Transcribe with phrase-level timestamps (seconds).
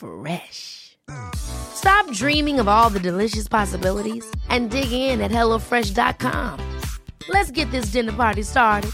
[0.00, 0.96] Fresh.
[1.34, 6.80] Stop dreaming of all the delicious possibilities and dig in at HelloFresh.com.
[7.28, 8.92] Let's get this dinner party started.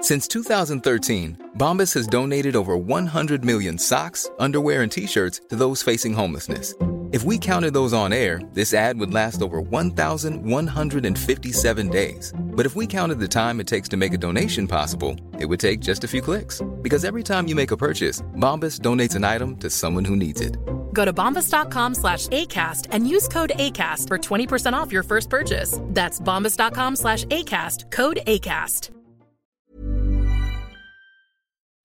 [0.00, 5.82] Since 2013, Bombas has donated over 100 million socks, underwear, and t shirts to those
[5.82, 6.74] facing homelessness.
[7.12, 12.32] If we counted those on air, this ad would last over 1,157 days.
[12.52, 15.60] But if we counted the time it takes to make a donation possible, it would
[15.60, 16.62] take just a few clicks.
[16.82, 20.40] Because every time you make a purchase, Bombas donates an item to someone who needs
[20.40, 20.56] it.
[20.92, 25.80] Go to bombas.com slash ACAST and use code ACAST for 20% off your first purchase.
[25.86, 28.90] That's bombas.com slash ACAST, code ACAST.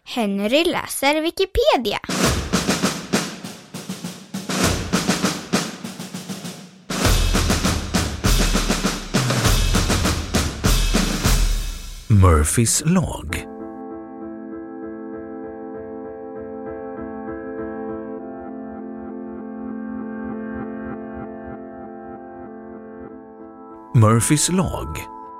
[0.07, 2.00] Henry läser Wikipedia.
[12.26, 13.45] Murphys lag.
[23.96, 24.88] Murphys lag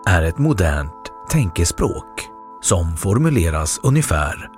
[0.08, 0.91] är ett modernt
[1.30, 2.22] tänkespråk
[2.61, 4.50] som formuleras ungefär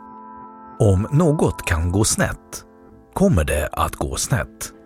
[0.80, 2.64] Om något kan gå snett
[3.14, 4.77] kommer det att gå snett.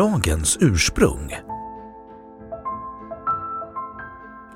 [0.00, 1.36] Lagens ursprung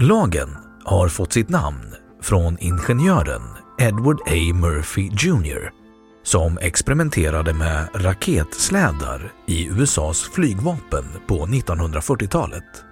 [0.00, 3.42] Lagen har fått sitt namn från ingenjören
[3.78, 4.54] Edward A.
[4.54, 5.70] Murphy Jr
[6.22, 12.84] som experimenterade med raketslädar i USAs flygvapen på 1940-talet.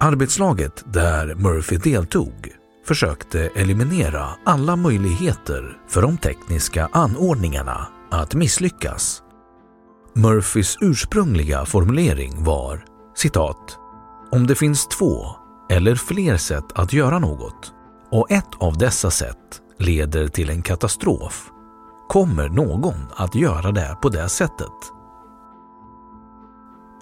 [0.00, 2.52] Arbetslaget där Murphy deltog
[2.86, 9.22] försökte eliminera alla möjligheter för de tekniska anordningarna att misslyckas.
[10.14, 12.84] Murphys ursprungliga formulering var
[13.14, 13.78] citat
[14.30, 15.26] “Om det finns två
[15.70, 17.72] eller fler sätt att göra något
[18.10, 21.50] och ett av dessa sätt leder till en katastrof
[22.08, 24.92] kommer någon att göra det på det sättet.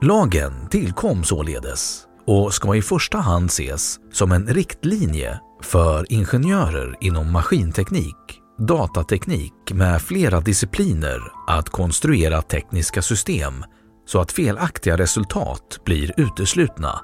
[0.03, 7.33] Lagen tillkom således och ska i första hand ses som en riktlinje för ingenjörer inom
[7.33, 13.65] maskinteknik, datateknik med flera discipliner att konstruera tekniska system
[14.07, 17.01] så att felaktiga resultat blir uteslutna.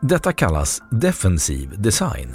[0.00, 2.34] Detta kallas defensiv design.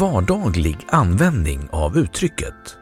[0.00, 2.76] Vardaglig användning av uttrycket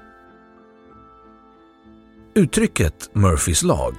[2.34, 3.94] Uttrycket Murphys lag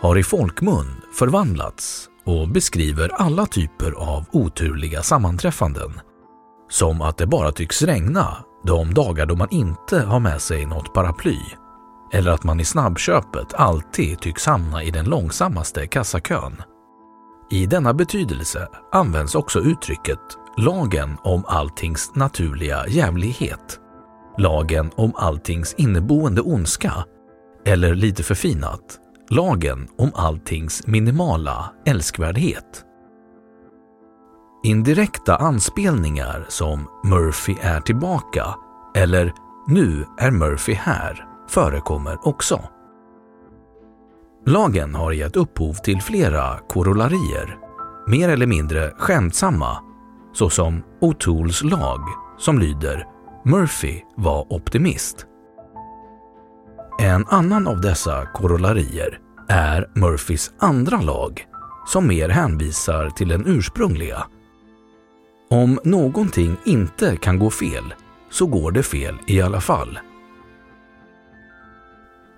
[0.00, 6.00] har i folkmun förvandlats och beskriver alla typer av oturliga sammanträffanden.
[6.70, 10.94] Som att det bara tycks regna de dagar då man inte har med sig något
[10.94, 11.38] paraply.
[12.12, 16.62] Eller att man i snabbköpet alltid tycks hamna i den långsammaste kassakön.
[17.50, 20.20] I denna betydelse används också uttrycket
[20.56, 23.80] lagen om alltings naturliga jävlighet,
[24.38, 26.92] lagen om alltings inneboende ondska
[27.66, 29.00] eller lite förfinat,
[29.30, 32.84] lagen om alltings minimala älskvärdhet.
[34.64, 38.54] Indirekta anspelningar som Murphy är tillbaka
[38.94, 39.32] eller
[39.68, 42.60] nu är Murphy här förekommer också.
[44.46, 47.58] Lagen har gett upphov till flera korollarier,
[48.06, 49.78] mer eller mindre skämtsamma
[50.32, 52.00] såsom O'Tools lag
[52.38, 53.06] som lyder
[53.44, 55.27] “Murphy var optimist”.
[57.00, 59.18] En annan av dessa korollarier
[59.48, 61.46] är Murphys andra lag
[61.86, 64.26] som mer hänvisar till den ursprungliga.
[65.50, 67.94] Om någonting inte kan gå fel
[68.30, 69.98] så går det fel i alla fall.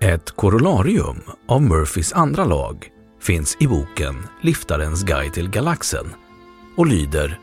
[0.01, 2.87] Ett korollarium av Murphys andra lag
[3.21, 6.05] finns i boken Liftarens guide till galaxen
[6.77, 7.39] och lyder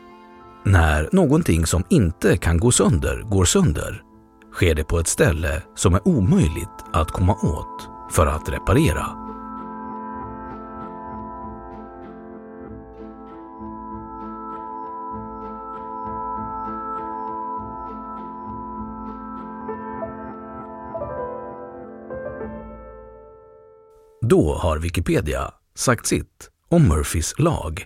[0.65, 4.03] När någonting som inte kan gå sönder går sönder
[4.51, 9.05] sker det på ett ställe som är omöjligt att komma åt för att reparera.
[24.21, 27.85] Då har Wikipedia sagt sitt om Murphys lag.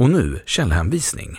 [0.00, 1.30] Och nu källhänvisning.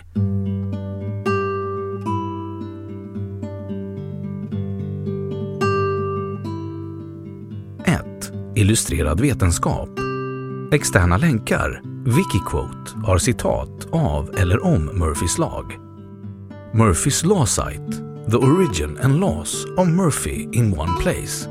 [7.86, 8.32] 1.
[8.56, 9.90] Illustrerad vetenskap.
[10.72, 11.82] Externa länkar.
[12.06, 15.78] Wikiquote har citat av eller om Murphys lag.
[16.74, 17.92] Murphys Law Site.
[18.32, 21.48] The Origin and Laws of Murphy in One Place.